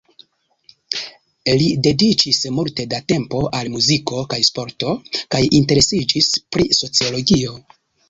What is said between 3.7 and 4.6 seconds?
muziko kaj